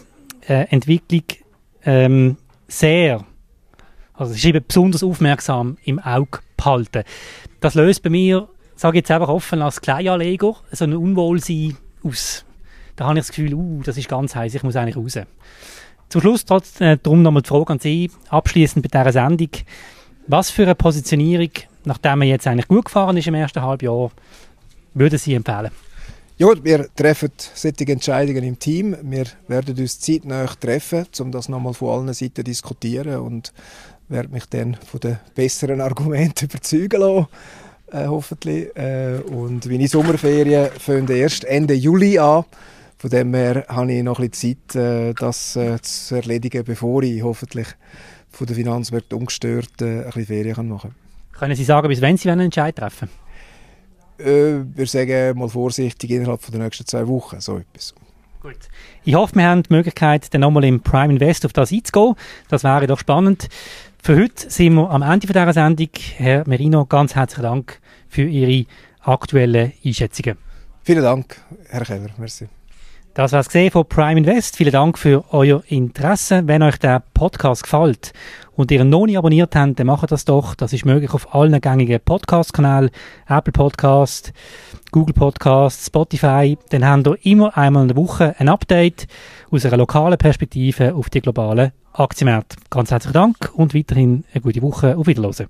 Entwicklung 0.46 1.24
ähm, 1.84 2.38
sehr, 2.68 3.24
also 4.14 4.34
sie 4.34 4.40
schreiben 4.40 4.66
besonders 4.68 5.04
aufmerksam 5.04 5.78
im 5.84 6.00
Auge 6.00 6.40
behalten. 6.56 7.04
Das 7.60 7.76
löst 7.76 8.04
bei 8.04 8.10
mir, 8.10 8.48
sage 8.76 8.98
ich 8.98 9.02
jetzt 9.02 9.12
einfach 9.12 9.30
offen, 9.30 9.62
als 9.62 9.82
Kleinanleger 9.82 10.56
so 10.72 10.84
ein 10.86 10.96
Unwohlsein 10.96 11.78
aus. 12.04 12.46
Da 12.96 13.06
habe 13.06 13.20
ich 13.20 13.26
das 13.26 13.30
Gefühl, 13.30 13.54
uh, 13.54 13.82
das 13.84 13.98
ist 13.98 14.10
ganz 14.10 14.36
heiß, 14.36 14.56
ich 14.56 14.64
muss 14.64 14.76
eigentlich 14.76 14.98
raus. 14.98 15.20
Zum 16.10 16.22
Schluss 16.22 16.46
trotzdem 16.46 16.88
äh, 16.88 16.98
darum 17.02 17.22
nochmal 17.22 17.42
die 17.44 17.50
Frage 17.50 17.74
an 17.74 17.80
Sie, 17.80 18.10
abschließend 18.30 18.90
bei 18.90 18.98
dieser 18.98 19.12
Sendung. 19.12 19.50
Was 20.28 20.50
für 20.50 20.64
eine 20.64 20.76
Positionierung, 20.76 21.52
nachdem 21.84 22.20
man 22.20 22.28
jetzt 22.28 22.48
eigentlich 22.48 22.68
gut 22.68 22.86
gefahren 22.86 23.18
ist 23.18 23.28
im 23.28 23.36
ersten 23.36 23.62
Halbjahr, 23.62 24.12
würden 24.94 25.20
Sie 25.20 25.34
empfehlen? 25.34 25.72
Ja, 26.40 26.50
wir 26.64 26.88
treffen 26.96 27.32
solche 27.56 27.92
Entscheidungen 27.92 28.44
im 28.44 28.60
Team. 28.60 28.96
Wir 29.02 29.26
werden 29.48 29.76
uns 29.76 30.00
zeitnah 30.00 30.46
treffen, 30.46 31.08
um 31.20 31.32
das 31.32 31.50
nochmal 31.50 31.74
von 31.74 31.90
allen 31.90 32.14
Seiten 32.14 32.36
zu 32.36 32.44
diskutieren 32.44 33.22
und 33.22 33.52
werde 34.08 34.30
mich 34.30 34.46
dann 34.46 34.76
von 34.76 35.00
den 35.00 35.18
besseren 35.34 35.82
Argumenten 35.82 36.46
überzeugen 36.52 37.00
lassen. 37.02 37.28
Äh, 37.92 38.06
hoffentlich. 38.06 38.68
Äh, 38.78 39.20
und 39.32 39.66
meine 39.66 39.88
Sommerferien 39.88 40.70
fangen 40.78 41.10
erst 41.10 41.44
Ende 41.44 41.74
Juli 41.74 42.20
an. 42.20 42.46
Von 43.00 43.10
dem 43.10 43.34
her 43.34 43.66
habe 43.68 43.92
ich 43.92 44.04
noch 44.04 44.20
ein 44.20 44.30
bisschen 44.30 44.58
Zeit, 44.70 44.76
äh, 44.76 45.14
das 45.16 45.56
äh, 45.56 45.82
zu 45.82 46.18
erledigen, 46.18 46.64
bevor 46.64 47.02
ich 47.02 47.24
hoffentlich 47.24 47.68
von 48.30 48.46
der 48.46 48.56
Finanzwelt 48.56 49.12
ungestört 49.12 49.82
äh, 49.82 49.86
ein 49.86 50.04
bisschen 50.04 50.26
Ferien 50.28 50.70
machen 50.70 50.92
kann. 51.32 51.40
Können 51.40 51.56
Sie 51.56 51.64
sagen, 51.64 51.88
bis 51.88 52.00
wann 52.00 52.16
Sie 52.16 52.30
einen 52.30 52.42
Entscheid 52.42 52.76
treffen 52.76 53.10
äh, 54.20 54.64
wir 54.76 54.88
sagen 54.88 55.38
mal 55.38 55.50
vorsichtig, 55.50 56.10
innerhalb 56.12 56.46
der 56.50 56.60
nächsten 56.60 56.86
zwei 56.86 57.08
Wochen, 57.08 57.40
so 57.40 57.58
etwas. 57.58 57.94
Gut. 58.42 58.58
Ich 59.04 59.16
hoffe, 59.16 59.36
wir 59.36 59.46
haben 59.46 59.64
die 59.64 59.74
Möglichkeit, 59.74 60.34
dann 60.34 60.42
nochmal 60.42 60.64
im 60.66 60.82
Prime 60.82 61.14
Invest 61.14 61.46
auf 61.46 61.54
das 61.54 61.72
einzugehen. 61.72 62.16
Das 62.50 62.64
wäre 62.64 62.88
doch 62.88 63.00
spannend. 63.00 63.50
Für 64.02 64.16
heute 64.16 64.50
sind 64.50 64.76
wir 64.76 64.90
am 64.90 65.02
Ende 65.02 65.28
dieser 65.28 65.54
Sendung. 65.54 65.90
Herr 66.18 66.48
Merino, 66.48 66.86
ganz 66.86 67.16
herzlichen 67.16 67.44
Dank 67.44 67.80
für 68.08 68.24
Ihre 68.24 68.66
aktuellen 69.02 69.74
Einschätzungen. 69.84 70.38
Vielen 70.84 71.04
Dank, 71.04 71.42
Herr 71.70 71.84
Keller. 71.84 72.12
Merci. 72.18 72.48
Das 73.18 73.32
war 73.32 73.40
es 73.40 73.74
von 73.74 73.90
Prime 73.90 74.20
Invest. 74.20 74.58
Vielen 74.58 74.72
Dank 74.72 75.00
für 75.00 75.24
euer 75.32 75.64
Interesse. 75.70 76.44
Wenn 76.46 76.62
euch 76.62 76.78
der 76.78 77.02
Podcast 77.16 77.64
gefällt 77.64 78.14
und 78.56 78.70
ihr 78.70 78.84
noch 78.84 79.08
nicht 79.08 79.18
abonniert 79.18 79.56
habt, 79.56 79.80
dann 79.80 79.88
macht 79.88 80.12
das 80.12 80.24
doch. 80.24 80.54
Das 80.54 80.72
ist 80.72 80.86
möglich 80.86 81.12
auf 81.16 81.34
allen 81.34 81.60
gängigen 81.60 82.00
Podcast-Kanälen, 82.00 82.92
Apple 83.28 83.54
Podcast, 83.54 84.34
Google 84.92 85.16
Podcast, 85.16 85.88
Spotify. 85.88 86.60
Dann 86.70 86.86
habt 86.86 87.08
ihr 87.08 87.18
immer 87.24 87.58
einmal 87.58 87.82
in 87.82 87.88
der 87.88 87.98
Woche 87.98 88.36
ein 88.38 88.50
Update 88.50 89.08
aus 89.50 89.66
einer 89.66 89.78
lokalen 89.78 90.20
Perspektive 90.20 90.94
auf 90.94 91.10
die 91.10 91.22
globalen 91.22 91.72
Aktienmärkte. 91.94 92.58
Ganz 92.70 92.92
herzlichen 92.92 93.16
Dank 93.16 93.52
und 93.56 93.74
weiterhin 93.74 94.26
eine 94.32 94.42
gute 94.42 94.62
Woche. 94.62 94.96
Auf 94.96 95.08
Wiedersehen. 95.08 95.50